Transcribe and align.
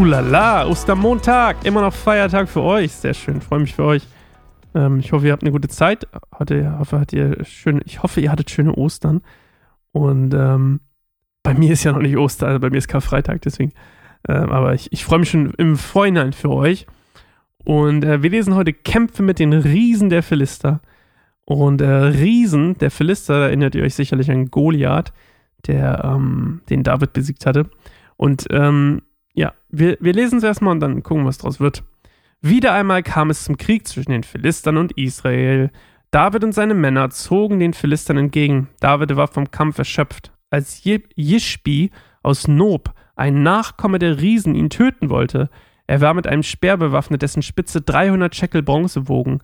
Hulala, 0.00 0.66
Ostermontag, 0.66 1.66
immer 1.66 1.82
noch 1.82 1.92
Feiertag 1.92 2.48
für 2.48 2.62
euch. 2.62 2.90
Sehr 2.90 3.12
schön, 3.12 3.42
freue 3.42 3.60
mich 3.60 3.74
für 3.74 3.84
euch. 3.84 4.02
Ähm, 4.74 4.98
ich 4.98 5.12
hoffe, 5.12 5.26
ihr 5.26 5.32
habt 5.32 5.42
eine 5.42 5.52
gute 5.52 5.68
Zeit. 5.68 6.08
Heute, 6.38 6.78
hoffe, 6.78 6.98
hat 6.98 7.12
ihr 7.12 7.44
schöne, 7.44 7.82
ich 7.84 8.02
hoffe, 8.02 8.22
ihr 8.22 8.32
hattet 8.32 8.48
schöne 8.48 8.72
Ostern. 8.74 9.20
Und 9.92 10.32
ähm, 10.32 10.80
bei 11.42 11.52
mir 11.52 11.74
ist 11.74 11.84
ja 11.84 11.92
noch 11.92 12.00
nicht 12.00 12.16
Ostern, 12.16 12.48
also 12.48 12.60
bei 12.60 12.70
mir 12.70 12.78
ist 12.78 12.88
Karfreitag, 12.88 13.42
deswegen. 13.42 13.74
Ähm, 14.26 14.48
aber 14.48 14.72
ich, 14.72 14.90
ich 14.90 15.04
freue 15.04 15.18
mich 15.18 15.28
schon 15.28 15.52
im 15.58 15.76
Vorhinein 15.76 16.32
für 16.32 16.48
euch. 16.48 16.86
Und 17.66 18.02
äh, 18.02 18.22
wir 18.22 18.30
lesen 18.30 18.54
heute 18.54 18.72
Kämpfe 18.72 19.22
mit 19.22 19.38
den 19.38 19.52
Riesen 19.52 20.08
der 20.08 20.22
Philister. 20.22 20.80
Und 21.44 21.82
äh, 21.82 21.86
Riesen 21.86 22.78
der 22.78 22.90
Philister, 22.90 23.34
erinnert 23.34 23.74
ihr 23.74 23.82
euch 23.82 23.96
sicherlich 23.96 24.30
an 24.30 24.50
Goliath, 24.50 25.12
der 25.66 26.02
ähm, 26.06 26.62
den 26.70 26.84
David 26.84 27.12
besiegt 27.12 27.44
hatte. 27.44 27.68
Und 28.16 28.46
ähm, 28.48 29.02
ja, 29.34 29.54
wir, 29.68 29.96
wir 30.00 30.12
lesen 30.12 30.38
es 30.38 30.44
erstmal 30.44 30.72
und 30.72 30.80
dann 30.80 31.02
gucken, 31.02 31.24
was 31.24 31.38
draus 31.38 31.60
wird. 31.60 31.84
Wieder 32.40 32.72
einmal 32.72 33.02
kam 33.02 33.30
es 33.30 33.44
zum 33.44 33.56
Krieg 33.56 33.86
zwischen 33.86 34.12
den 34.12 34.22
Philistern 34.22 34.76
und 34.76 34.92
Israel. 34.96 35.70
David 36.10 36.42
und 36.42 36.52
seine 36.52 36.74
Männer 36.74 37.10
zogen 37.10 37.58
den 37.60 37.74
Philistern 37.74 38.16
entgegen. 38.16 38.68
David 38.80 39.14
war 39.16 39.28
vom 39.28 39.50
Kampf 39.50 39.78
erschöpft. 39.78 40.32
Als 40.50 40.82
Jishbi 40.84 41.90
aus 42.22 42.48
Nob, 42.48 42.92
ein 43.14 43.42
Nachkomme 43.42 43.98
der 43.98 44.20
Riesen, 44.20 44.54
ihn 44.54 44.70
töten 44.70 45.10
wollte, 45.10 45.50
er 45.86 46.00
war 46.00 46.14
mit 46.14 46.26
einem 46.26 46.42
Speer 46.42 46.76
bewaffnet, 46.76 47.22
dessen 47.22 47.42
Spitze 47.42 47.80
300 47.80 48.34
Shekel 48.34 48.62
Bronze 48.62 49.08
wogen 49.08 49.40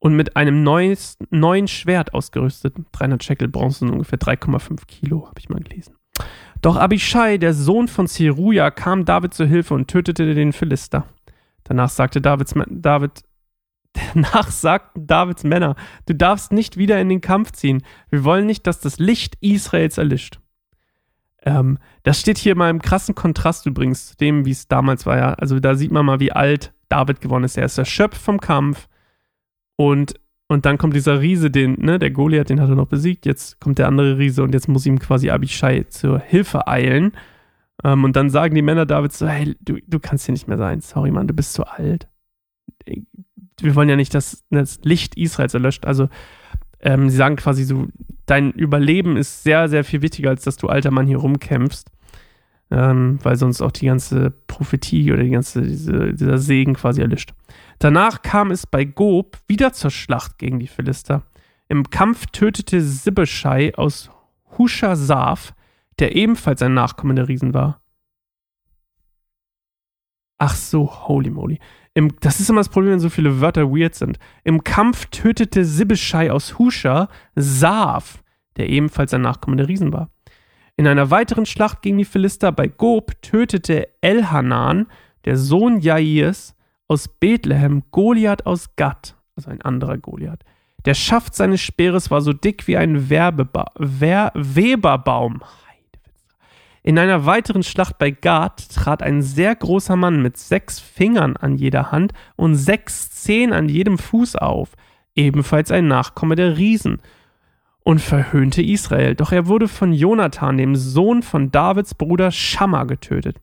und 0.00 0.14
mit 0.14 0.36
einem 0.36 0.62
neues, 0.62 1.16
neuen 1.30 1.68
Schwert 1.68 2.14
ausgerüstet. 2.14 2.74
300 2.92 3.22
Shekel 3.22 3.48
Bronze 3.48 3.80
sind 3.80 3.90
ungefähr 3.90 4.18
3,5 4.18 4.86
Kilo, 4.86 5.26
habe 5.26 5.38
ich 5.38 5.48
mal 5.48 5.60
gelesen. 5.60 5.94
Doch 6.60 6.76
Abishai, 6.76 7.38
der 7.38 7.54
Sohn 7.54 7.88
von 7.88 8.06
Zeruja, 8.06 8.70
kam 8.70 9.04
David 9.04 9.34
zur 9.34 9.46
Hilfe 9.46 9.74
und 9.74 9.88
tötete 9.88 10.34
den 10.34 10.52
Philister. 10.52 11.04
Danach 11.64 11.90
sagte 11.90 12.20
Davids, 12.20 12.54
David, 12.68 13.22
danach 14.14 14.50
sagten 14.50 15.06
Davids 15.06 15.44
Männer, 15.44 15.76
du 16.06 16.14
darfst 16.14 16.52
nicht 16.52 16.76
wieder 16.76 17.00
in 17.00 17.08
den 17.08 17.20
Kampf 17.20 17.52
ziehen. 17.52 17.82
Wir 18.10 18.24
wollen 18.24 18.46
nicht, 18.46 18.66
dass 18.66 18.80
das 18.80 18.98
Licht 18.98 19.36
Israels 19.40 19.98
erlischt. 19.98 20.40
Ähm, 21.42 21.78
das 22.02 22.20
steht 22.20 22.38
hier 22.38 22.56
mal 22.56 22.70
im 22.70 22.82
krassen 22.82 23.14
Kontrast 23.14 23.66
übrigens 23.66 24.08
zu 24.08 24.16
dem, 24.16 24.44
wie 24.44 24.50
es 24.50 24.66
damals 24.66 25.06
war. 25.06 25.16
Ja. 25.16 25.34
Also 25.34 25.60
da 25.60 25.74
sieht 25.74 25.92
man 25.92 26.04
mal, 26.04 26.20
wie 26.20 26.32
alt 26.32 26.72
David 26.88 27.20
geworden 27.20 27.44
ist. 27.44 27.56
Er 27.56 27.66
ist 27.66 27.78
erschöpft 27.78 28.20
vom 28.20 28.40
Kampf 28.40 28.88
und 29.76 30.14
und 30.48 30.64
dann 30.64 30.78
kommt 30.78 30.96
dieser 30.96 31.20
Riese, 31.20 31.50
den, 31.50 31.74
ne, 31.78 31.98
der 31.98 32.10
Goliath, 32.10 32.48
den 32.48 32.60
hat 32.60 32.70
er 32.70 32.74
noch 32.74 32.88
besiegt. 32.88 33.26
Jetzt 33.26 33.60
kommt 33.60 33.78
der 33.78 33.86
andere 33.86 34.16
Riese 34.16 34.42
und 34.42 34.54
jetzt 34.54 34.66
muss 34.66 34.86
ihm 34.86 34.98
quasi 34.98 35.28
Abishai 35.28 35.84
zur 35.90 36.18
Hilfe 36.18 36.66
eilen. 36.66 37.12
Ähm, 37.84 38.04
und 38.04 38.16
dann 38.16 38.30
sagen 38.30 38.54
die 38.54 38.62
Männer 38.62 38.86
Davids 38.86 39.18
so: 39.18 39.28
Hey, 39.28 39.56
du, 39.60 39.76
du 39.86 40.00
kannst 40.00 40.24
hier 40.24 40.32
nicht 40.32 40.48
mehr 40.48 40.56
sein. 40.56 40.80
Sorry, 40.80 41.10
Mann, 41.10 41.28
du 41.28 41.34
bist 41.34 41.52
zu 41.52 41.64
alt. 41.64 42.08
Wir 43.60 43.74
wollen 43.74 43.90
ja 43.90 43.96
nicht, 43.96 44.14
dass 44.14 44.44
das 44.48 44.80
Licht 44.82 45.16
Israels 45.16 45.52
erlöscht. 45.52 45.84
Also, 45.84 46.08
ähm, 46.80 47.10
sie 47.10 47.16
sagen 47.16 47.36
quasi 47.36 47.64
so: 47.64 47.88
Dein 48.24 48.52
Überleben 48.52 49.18
ist 49.18 49.42
sehr, 49.42 49.68
sehr 49.68 49.84
viel 49.84 50.00
wichtiger, 50.00 50.30
als 50.30 50.44
dass 50.44 50.56
du 50.56 50.68
alter 50.68 50.90
Mann 50.90 51.06
hier 51.06 51.18
rumkämpfst. 51.18 51.90
Ähm, 52.70 53.18
weil 53.22 53.36
sonst 53.36 53.62
auch 53.62 53.72
die 53.72 53.86
ganze 53.86 54.30
Prophetie 54.46 55.10
oder 55.12 55.22
die 55.22 55.30
ganze, 55.30 55.62
diese, 55.62 56.12
dieser 56.12 56.36
Segen 56.36 56.74
quasi 56.74 57.00
erlischt. 57.00 57.32
Danach 57.78 58.20
kam 58.22 58.50
es 58.50 58.66
bei 58.66 58.84
Gob 58.84 59.38
wieder 59.46 59.72
zur 59.72 59.90
Schlacht 59.90 60.38
gegen 60.38 60.58
die 60.58 60.66
Philister. 60.66 61.22
Im 61.68 61.88
Kampf 61.88 62.26
tötete 62.26 62.82
Sibbeschei 62.82 63.74
aus 63.74 64.10
Hushasaf, 64.58 65.54
der 65.98 66.14
ebenfalls 66.14 66.60
ein 66.62 66.74
Nachkommen 66.74 67.16
der 67.16 67.28
Riesen 67.28 67.54
war. 67.54 67.80
Ach 70.38 70.54
so, 70.54 71.08
holy 71.08 71.30
moly. 71.30 71.58
Im, 71.94 72.14
das 72.20 72.38
ist 72.38 72.48
immer 72.48 72.60
das 72.60 72.68
Problem, 72.68 72.92
wenn 72.92 73.00
so 73.00 73.10
viele 73.10 73.40
Wörter 73.40 73.70
weird 73.70 73.94
sind. 73.94 74.18
Im 74.44 74.62
Kampf 74.62 75.06
tötete 75.06 75.64
Sibbeschei 75.64 76.30
aus 76.30 76.58
Husha 76.58 77.08
Saaf, 77.34 78.22
der 78.56 78.68
ebenfalls 78.68 79.12
ein 79.12 79.22
Nachkommen 79.22 79.56
der 79.56 79.68
Riesen 79.68 79.92
war. 79.92 80.10
In 80.78 80.86
einer 80.86 81.10
weiteren 81.10 81.44
Schlacht 81.44 81.82
gegen 81.82 81.98
die 81.98 82.04
Philister 82.04 82.52
bei 82.52 82.68
Gob 82.68 83.20
tötete 83.20 83.88
Elhanan, 84.00 84.86
der 85.24 85.36
Sohn 85.36 85.80
Jairs, 85.80 86.54
aus 86.86 87.08
Bethlehem 87.08 87.82
Goliath 87.90 88.46
aus 88.46 88.76
Gad, 88.76 89.16
also 89.34 89.50
ein 89.50 89.60
anderer 89.60 89.98
Goliath. 89.98 90.44
Der 90.84 90.94
Schaft 90.94 91.34
seines 91.34 91.60
Speeres 91.60 92.12
war 92.12 92.20
so 92.20 92.32
dick 92.32 92.68
wie 92.68 92.76
ein 92.76 93.10
Werbeba 93.10 93.72
Wer 93.76 94.30
Weberbaum. 94.36 95.42
In 96.84 96.96
einer 96.96 97.26
weiteren 97.26 97.64
Schlacht 97.64 97.98
bei 97.98 98.12
Gad 98.12 98.68
trat 98.72 99.02
ein 99.02 99.20
sehr 99.20 99.56
großer 99.56 99.96
Mann 99.96 100.22
mit 100.22 100.36
sechs 100.36 100.78
Fingern 100.78 101.36
an 101.36 101.56
jeder 101.56 101.90
Hand 101.90 102.12
und 102.36 102.54
sechs 102.54 103.10
Zehen 103.10 103.52
an 103.52 103.68
jedem 103.68 103.98
Fuß 103.98 104.36
auf, 104.36 104.76
ebenfalls 105.16 105.72
ein 105.72 105.88
Nachkomme 105.88 106.36
der 106.36 106.56
Riesen, 106.56 107.00
und 107.88 108.02
verhöhnte 108.02 108.60
Israel. 108.60 109.14
Doch 109.14 109.32
er 109.32 109.46
wurde 109.46 109.66
von 109.66 109.94
Jonathan, 109.94 110.58
dem 110.58 110.76
Sohn 110.76 111.22
von 111.22 111.50
Davids 111.50 111.94
Bruder 111.94 112.30
Schammer, 112.30 112.84
getötet. 112.84 113.40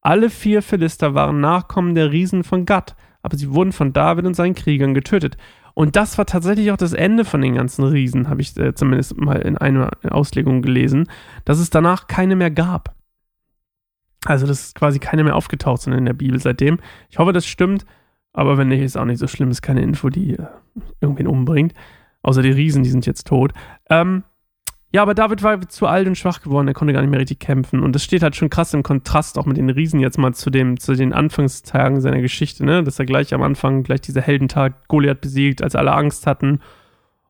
Alle 0.00 0.30
vier 0.30 0.62
Philister 0.62 1.14
waren 1.14 1.40
Nachkommen 1.40 1.96
der 1.96 2.12
Riesen 2.12 2.44
von 2.44 2.64
Gad, 2.64 2.94
aber 3.22 3.36
sie 3.36 3.52
wurden 3.52 3.72
von 3.72 3.92
David 3.92 4.24
und 4.24 4.34
seinen 4.34 4.54
Kriegern 4.54 4.94
getötet. 4.94 5.36
Und 5.74 5.96
das 5.96 6.16
war 6.16 6.26
tatsächlich 6.26 6.70
auch 6.70 6.76
das 6.76 6.92
Ende 6.92 7.24
von 7.24 7.40
den 7.40 7.56
ganzen 7.56 7.82
Riesen, 7.82 8.28
habe 8.28 8.40
ich 8.40 8.56
äh, 8.56 8.72
zumindest 8.72 9.20
mal 9.20 9.38
in 9.38 9.58
einer 9.58 9.90
Auslegung 10.08 10.62
gelesen, 10.62 11.08
dass 11.44 11.58
es 11.58 11.68
danach 11.68 12.06
keine 12.06 12.36
mehr 12.36 12.52
gab. 12.52 12.94
Also, 14.26 14.46
dass 14.46 14.74
quasi 14.74 15.00
keine 15.00 15.24
mehr 15.24 15.34
aufgetaucht 15.34 15.82
sind 15.82 15.94
in 15.94 16.04
der 16.04 16.12
Bibel 16.12 16.38
seitdem. 16.38 16.78
Ich 17.10 17.18
hoffe, 17.18 17.32
das 17.32 17.46
stimmt, 17.46 17.84
aber 18.32 18.58
wenn 18.58 18.68
nicht, 18.68 18.82
ist 18.82 18.96
auch 18.96 19.06
nicht 19.06 19.18
so 19.18 19.26
schlimm. 19.26 19.50
Ist 19.50 19.60
keine 19.60 19.82
Info, 19.82 20.08
die 20.08 20.34
äh, 20.34 20.46
irgendwen 21.00 21.26
umbringt. 21.26 21.74
Außer 22.22 22.42
die 22.42 22.50
Riesen, 22.50 22.82
die 22.82 22.90
sind 22.90 23.06
jetzt 23.06 23.26
tot. 23.26 23.52
Ähm, 23.90 24.24
ja, 24.94 25.00
aber 25.00 25.14
David 25.14 25.42
war 25.42 25.58
zu 25.68 25.86
alt 25.86 26.06
und 26.06 26.18
schwach 26.18 26.42
geworden, 26.42 26.68
er 26.68 26.74
konnte 26.74 26.92
gar 26.92 27.00
nicht 27.00 27.10
mehr 27.10 27.20
richtig 27.20 27.40
kämpfen. 27.40 27.82
Und 27.82 27.94
das 27.94 28.04
steht 28.04 28.22
halt 28.22 28.36
schon 28.36 28.50
krass 28.50 28.74
im 28.74 28.82
Kontrast 28.82 29.38
auch 29.38 29.46
mit 29.46 29.56
den 29.56 29.70
Riesen 29.70 30.00
jetzt 30.00 30.18
mal 30.18 30.34
zu, 30.34 30.50
dem, 30.50 30.78
zu 30.78 30.94
den 30.94 31.14
Anfangstagen 31.14 32.02
seiner 32.02 32.20
Geschichte, 32.20 32.64
ne? 32.64 32.82
Dass 32.84 32.98
er 32.98 33.06
gleich 33.06 33.32
am 33.32 33.42
Anfang, 33.42 33.84
gleich 33.84 34.02
dieser 34.02 34.20
Heldentag 34.20 34.88
Goliath 34.88 35.22
besiegt, 35.22 35.62
als 35.62 35.74
alle 35.74 35.92
Angst 35.92 36.26
hatten. 36.26 36.60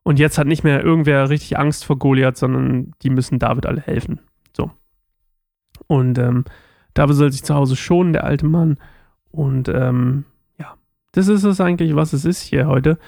Und 0.03 0.19
jetzt 0.19 0.39
hat 0.39 0.49
nicht 0.49 0.65
mehr 0.65 0.83
irgendwer 0.83 1.31
richtig 1.31 1.57
Angst 1.57 1.85
vor 1.85 1.99
Goliath, 1.99 2.37
sondern 2.37 2.93
die 3.03 3.11
müssen 3.11 3.39
David 3.39 3.67
alle 3.67 3.81
helfen. 3.81 4.19
So. 4.57 4.73
Und 5.87 6.19
ähm, 6.19 6.45
David 6.95 7.15
soll 7.15 7.31
sich 7.31 7.45
zu 7.45 7.55
Hause 7.55 7.77
schonen, 7.77 8.13
der 8.13 8.25
alte 8.25 8.47
Mann. 8.47 8.79
Und 9.31 9.69
ähm, 9.69 10.25
ja, 10.59 10.75
das 11.13 11.29
ist 11.29 11.45
es 11.45 11.61
eigentlich, 11.61 11.95
was 11.95 12.13
es 12.13 12.25
ist 12.25 12.43
hier 12.43 12.67
heute. 12.67 12.99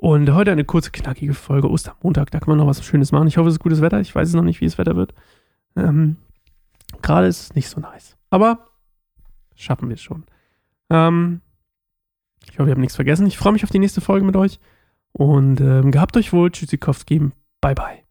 Und 0.00 0.32
heute 0.32 0.50
eine 0.50 0.64
kurze, 0.64 0.90
knackige 0.90 1.34
Folge 1.34 1.68
Ostermontag. 1.68 2.30
Da 2.30 2.40
kann 2.40 2.48
man 2.48 2.56
noch 2.56 2.66
was 2.66 2.82
Schönes 2.82 3.12
machen. 3.12 3.28
Ich 3.28 3.36
hoffe, 3.36 3.50
es 3.50 3.56
ist 3.56 3.60
gutes 3.60 3.82
Wetter. 3.82 4.00
Ich 4.00 4.14
weiß 4.14 4.28
es 4.28 4.34
noch 4.34 4.42
nicht, 4.42 4.62
wie 4.62 4.64
es 4.64 4.78
Wetter 4.78 4.96
wird. 4.96 5.12
Ähm, 5.76 6.16
Gerade 7.02 7.26
ist 7.26 7.42
es 7.42 7.54
nicht 7.54 7.68
so 7.68 7.80
nice. 7.80 8.16
Aber 8.30 8.70
schaffen 9.54 9.90
wir 9.90 9.94
es 9.96 10.00
schon. 10.00 10.24
Ähm, 10.88 11.42
ich 12.50 12.58
hoffe, 12.58 12.70
ihr 12.70 12.72
habt 12.72 12.80
nichts 12.80 12.96
vergessen. 12.96 13.26
Ich 13.26 13.36
freue 13.36 13.52
mich 13.52 13.62
auf 13.62 13.70
die 13.70 13.78
nächste 13.78 14.00
Folge 14.00 14.24
mit 14.24 14.36
euch. 14.36 14.58
Und 15.12 15.60
ähm, 15.60 15.90
gehabt 15.90 16.16
euch 16.16 16.32
wohl. 16.32 16.50
Tschüssikowski. 16.50 17.30
Bye, 17.60 17.74
bye. 17.74 18.09